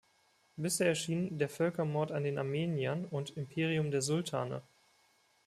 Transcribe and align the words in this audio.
Bisher 0.55 0.87
erschienen 0.87 1.37
"Der 1.37 1.47
Völkermord 1.47 2.11
an 2.11 2.23
den 2.23 2.39
Armeniern" 2.39 3.05
und 3.05 3.37
"Imperium 3.37 3.91
der 3.91 4.01
Sultane. 4.01 4.63